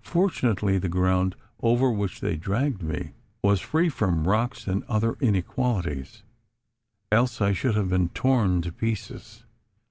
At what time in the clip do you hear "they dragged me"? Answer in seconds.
2.22-3.12